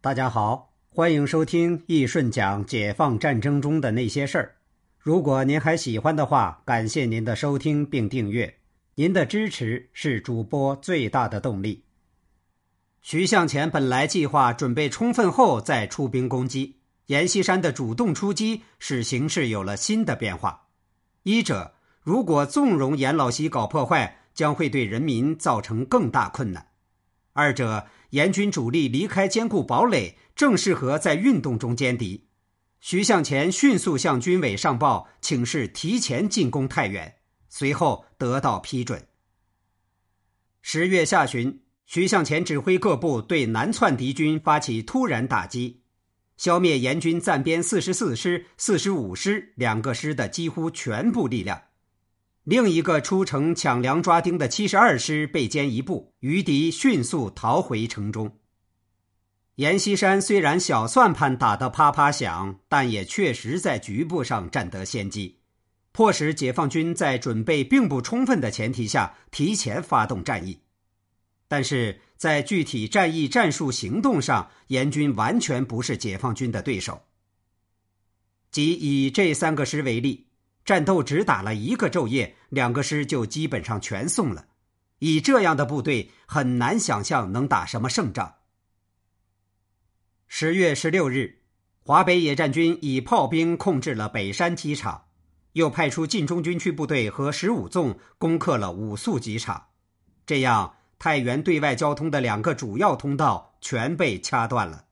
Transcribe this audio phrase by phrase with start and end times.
[0.00, 4.54] 大家好，欢迎收听易顺讲解放战争中的那些事儿。
[4.96, 8.60] 如果您还喜欢的话，感谢您的收听并订阅，
[8.94, 11.82] 您的支持是主播最大的动力。
[13.02, 16.76] 徐向前本来计划准备充分后再出兵攻击
[17.06, 20.68] 阎锡山的主动出击，使形势有了新的变化。
[21.24, 26.62] 一者，如果纵容阎老西搞破坏，将会对人民造成更大困难；
[27.32, 27.84] 二者。
[28.10, 32.26] 严军主力离开坚固堡垒，正适合在运动中歼敌。
[32.80, 37.16] 徐向前迅速向军委上报，请示提前进攻太原，
[37.48, 39.08] 随后得到批准。
[40.62, 45.82] 十月下旬，徐向前指挥各部对南窜敌军发起突然打击，
[46.36, 51.60] 消灭严军暂编四十四师、四十五师两个师的几乎全部力量。
[52.44, 58.38] 另一个出城抢粮抓丁的七十二师被歼一部，余敌迅速逃回城中。
[59.56, 65.40] 阎锡山虽然小算盘打得啪啪响，但也确实在局部上占得先机，
[65.92, 70.60] 迫使解放军在准备并不充分的前提下提前发动战役。
[71.48, 77.02] 但是在具体战役战术行动上，阎军完全不是解放军的对手。
[78.50, 80.27] 即以这三个师为例。
[80.68, 84.48] 战斗只打了一个昼夜，两个师就基本上全送了。
[84.98, 88.34] 以这样的部队，很难想象能打什么胜仗。
[90.26, 91.38] 十月十六日，
[91.80, 95.04] 华北野战军以炮兵控制了北山机场，
[95.54, 99.68] 又派出晋中军区部队和十五纵攻克了五宿机场。
[100.26, 104.84] 这样，太原对外交通的两个主要通道全被掐断了。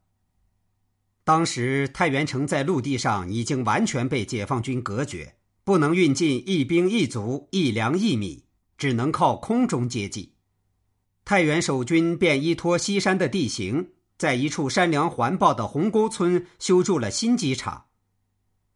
[1.23, 5.36] 当时，太原城在陆地上已经完全被解放军隔绝。
[5.67, 8.45] 不能运进一兵一卒一粮一米，
[8.79, 10.33] 只能靠空中接济。
[11.25, 17.87] 太原守军便依托西山的地形，在一处山梁环抱的鸿沟村修筑了新机场。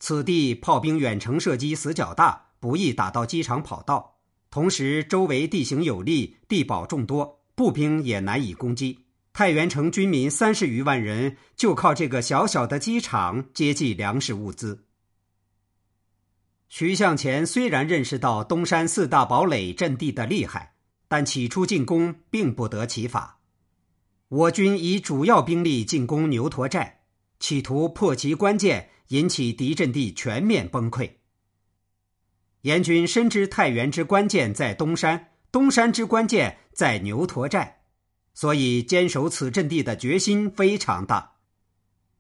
[0.01, 4.17] 此地炮兵远程射击死角大，不易打到机场跑道。
[4.51, 8.99] 同时，周围地形有利，地堡众多，步兵也难以攻击。
[9.33, 14.87] 太原城军民三十余万人，就靠这个小小的机场接济粮食物资。
[16.71, 20.75] 徐向前虽然认识到东山四大堡垒阵地的厉害，
[21.09, 23.41] 但起初进攻并不得其法。
[24.29, 27.01] 我军以主要兵力进攻牛驼寨，
[27.41, 31.11] 企图破其关键，引起敌阵地全面崩溃。
[32.61, 37.81] 阎军深知太原之关键在东山，东山之关键在牛驼寨，
[38.33, 41.33] 所以坚守此阵地的决心非常大。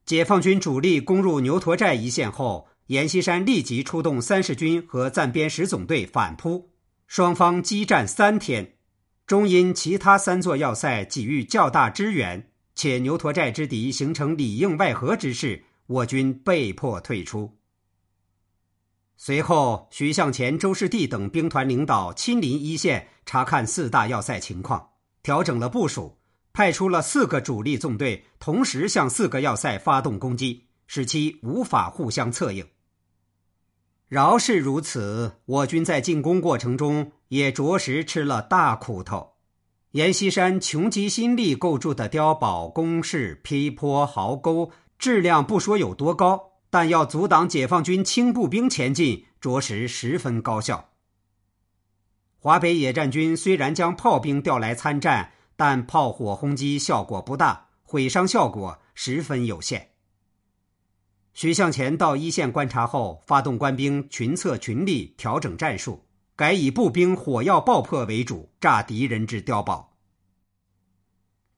[0.04, 2.66] 解放军主力攻入牛驼寨一线后。
[2.90, 6.72] 阎锡山立即出动三十军和暂编十总队反扑，
[7.06, 8.74] 双方激战三天，
[9.28, 17.56] 终因其他三座要塞给予较大支援，且牛驼寨之敌形成里应外合之势，我军被迫退出。
[19.16, 24.84] 随后，徐向前、周士第等兵团领导亲临一线查看四大要塞情况，
[25.22, 26.18] 调整了部署，
[26.52, 32.66] 派出了四个主力纵队，同时向四个要塞发动攻击，使其无法互相策应。
[34.10, 39.34] 饶是如此，我军在进攻过程中也着实吃了大苦头。
[39.93, 50.88] 阎锡山穷极心力构筑的碉堡、工事、劈坡、壕沟，质量不说有多高，但要阻挡解放军轻步兵前进，着实十分高效。
[52.41, 59.91] 华北野战军虽然将炮兵调来参战，但炮火轰击效果不大，毁伤效果十分有限。
[61.32, 66.04] 徐向前到一线观察后，发动官兵群策群力，调整战术，
[66.36, 69.96] 改以步兵火药爆破为主，炸敌人之碉堡。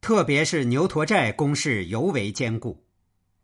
[0.00, 2.84] 特别是牛驼寨攻势尤为坚固，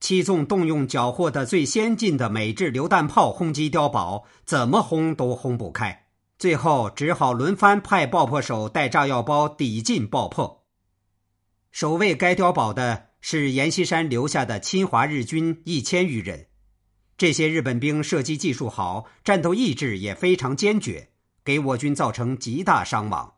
[0.01, 6.07] 七纵动用缴获的最先进的美制榴弹炮轰击碉堡，怎么轰都轰不开，
[6.39, 10.65] 最后只好轮番派爆破手带炸药包抵近爆破。
[11.71, 13.08] 守卫该碉堡的。
[13.21, 16.47] 是阎锡山留下的侵华日军一千余人，
[17.17, 21.11] 这些日本兵射击技术好，战斗意志也非常坚决，
[21.45, 23.35] 给我军造成极大伤亡。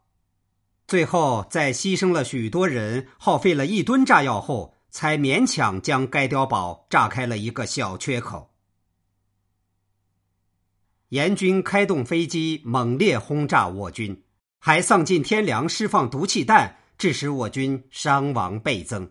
[0.87, 8.51] 最后在牺牲了许多人、耗费了一吨炸药后，才勉强将该碉堡炸开了一个小缺口。
[11.11, 14.25] 阎军开动飞机猛烈轰炸我军，
[14.59, 19.11] 还丧尽天良释放毒气弹，致使我军伤亡倍增。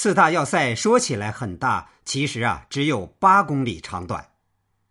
[0.00, 4.28] 四大要塞说起来很大，其实啊只有八公里长短。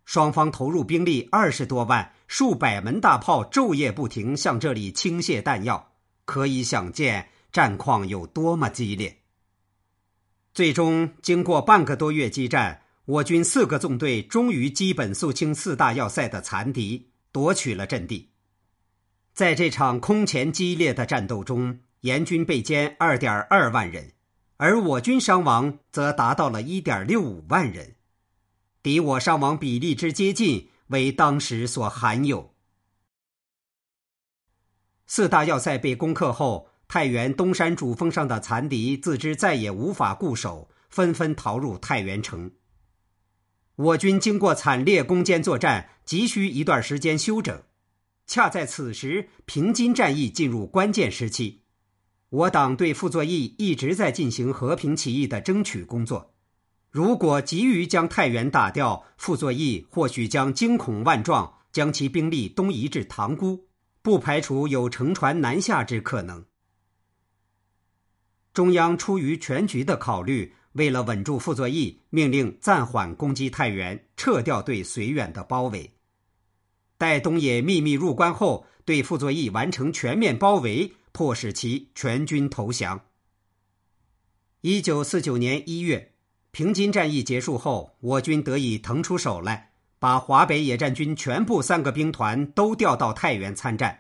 [0.04, 5.94] 双方投入兵力二十多万，数百门大炮昼夜不停向这里倾泻弹药，
[6.26, 9.20] 可以想见战况有多么激烈。
[10.54, 18.32] 最终，经过半个多月激战，我军四个纵队终于基本肃清四大要塞的残敌，夺取了阵地。
[19.34, 24.12] 在这场空前激烈的战斗中，严军被歼二点二万人，
[24.58, 27.96] 而我军伤亡则达到了一点六五万人，
[28.82, 32.54] 敌我伤亡比例之接近，为当时所罕有。
[35.06, 42.52] 四大要塞被攻克后，太原东山主峰上的残敌自知再也无法固守，纷纷逃入太原城。
[43.76, 47.62] 我军经过惨烈攻坚作战，急需一段时间休整。
[48.26, 51.62] 恰在此时，平津战役进入关键时期，
[52.30, 56.34] 我党对傅作义一直在进行和平起义的争取工作。
[56.92, 63.68] 如果急于将太原打掉，傅作义或许将惊恐万状，将其兵力东移至塘沽。
[64.02, 66.46] 不排除有乘船南下之可能。
[68.54, 75.97] 中央出于全局的考虑，为了稳住傅作义，命令暂缓攻击太原，撤掉对绥远的包围。
[76.98, 83.02] 待东野秘密入关后，对傅作义完成全面包围，迫使其全军投降。
[84.62, 86.14] 一九四九年一月，
[86.52, 89.72] 平津战役结束后，我军得以腾出手来。
[90.00, 94.00] 把华北野战军全部三个兵团都调到太原参战，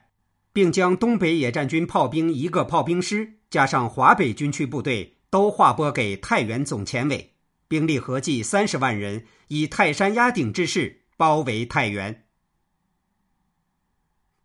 [0.53, 7.33] 并将东北野战军炮兵一个炮兵师加上华北军区部队都划拨给太原总前委，
[7.67, 12.26] 兵力合计三十万人，以泰山压顶之势包围太原。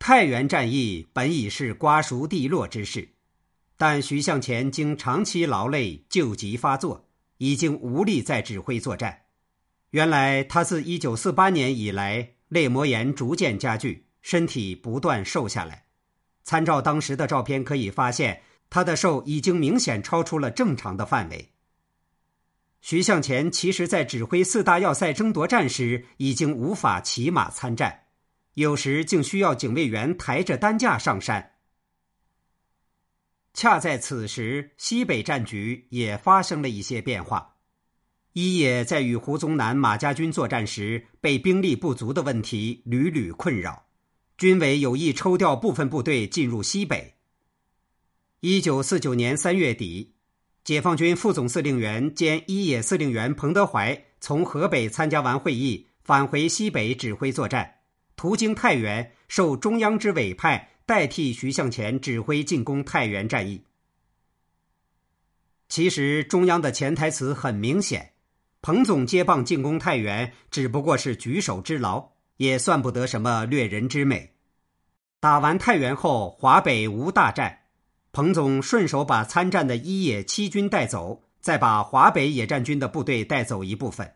[0.04, 3.10] 太原战役本已是瓜熟蒂落之势，
[3.76, 7.08] 但徐向前经长期劳累，旧疾发作，
[7.38, 9.16] 已经无力再指挥作战。
[9.90, 15.84] 原来他自一九四八年以来，泪膜炎逐渐加剧，身体不断瘦下来。
[16.42, 21.52] 参照当时的照片可以发现，他的瘦已经明显超出了正常的范围。
[22.80, 28.01] 徐向前其实在指挥四大要塞争夺战时，已经无法骑马参战，
[28.54, 31.52] 有时竟需要警卫员抬着担架上山。
[33.54, 37.56] 恰在此时，西北战局也发生了一些变化。
[38.32, 43.84] 一野在与胡宗南、马家军作战时，被兵力不足的问题屡屡困扰，
[44.38, 47.16] 军委有意抽调部分部队进入西北。
[48.40, 50.14] 一九四九年三月底，
[50.64, 57.81] 解放军副总司令员兼一野司令员彭德怀从河北参加完会议，返回西北指挥作战，
[58.22, 63.64] 途经太原，受中央之委派，代替徐向前指挥进攻太原战役。
[65.68, 68.12] 其实，中央的潜台词很明显。
[68.60, 74.34] 彭总接棒进攻太原，只不过是举手之劳，也算不得什么掠人之美。
[75.18, 77.62] 打完太原后，华北无大战，
[78.12, 84.14] 彭总顺手把参战的一野七军带走，再把华北野战军的部队带走一部分。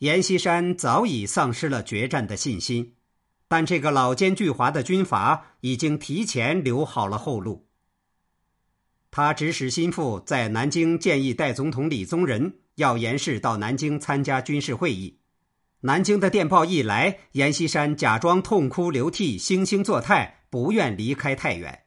[0.00, 2.94] 阎锡山早已丧失了决战的信心，
[3.48, 7.68] 但这个老奸巨猾的军阀已经提前留好了后路。
[9.10, 15.18] 他指使心腹在南京建议代总统李宗仁要严氏到南京参加军事会议。
[15.80, 21.78] 南京的电报一来，阎锡山假装痛哭流涕、惺惺作态，不愿离开太原。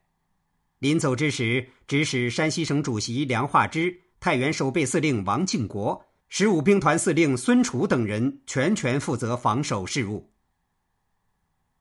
[0.77, 10.31] 临走之时，指使山西省主席梁化之、太原守备司令王敬国、十五兵团司令孙楚等人全权负责防守事务。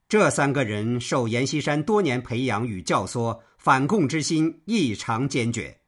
[0.07, 3.39] 这三个人受阎锡山多年培养与教唆。
[3.57, 5.79] 反共之心异常坚决。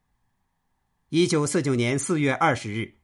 [1.10, 2.96] 一九四九年四月二十日，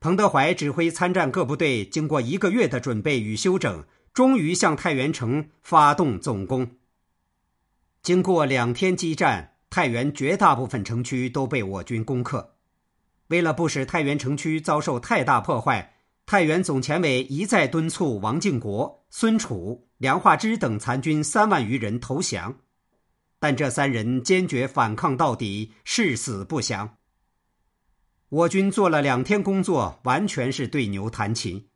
[0.00, 6.76] 彭德怀指挥参战各部队，经过一个月的准备与休整，终于向太原城发动总攻。
[8.00, 12.54] 经过两天激战，太原绝大部分城区都被我军攻克。
[13.32, 15.94] 为了不使太原城区遭受太大破坏，
[16.26, 22.54] 太原总前委一再敦促王敬国、孙楚、梁化之等残军三万余人投降。
[23.38, 26.98] 但这三人坚决反抗到底，誓死不降。
[28.28, 31.68] 我军做了两天工作，完全是对牛弹琴，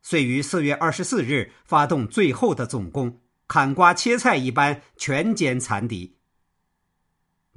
[0.00, 6.16] 遂于四月二十四日发动最后的总攻，砍瓜切菜一般全歼残敌。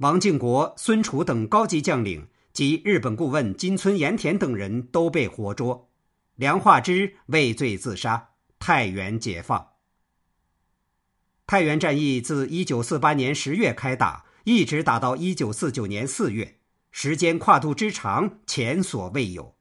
[0.00, 5.90] 王敬国、孙楚等高级将领及日本顾问金村盐田等人都被活捉，
[6.34, 9.66] 梁化之畏罪自杀，太原解放。
[11.46, 16.58] 太原战役自一九四八年十月开打，一直打到一九四九年四月，
[16.90, 19.56] 时间跨度之长，前所未有。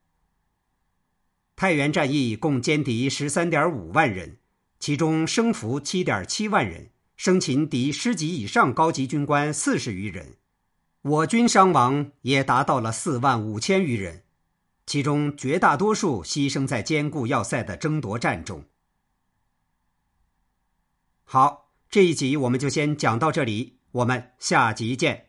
[1.55, 4.37] 太原战役共歼敌十三点五万人，
[4.79, 10.35] 其中生俘七点七万人，生擒敌师级以上高级军官四十余人。
[11.01, 14.23] 我军伤亡也达到了四万五千余人，
[14.85, 18.65] 其中绝大多数牺牲在坚固要塞的争夺战中。
[21.23, 25.26] 好，这一集我们就先讲到这里，我们下集见。